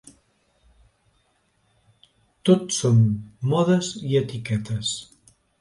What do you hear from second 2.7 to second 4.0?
són modes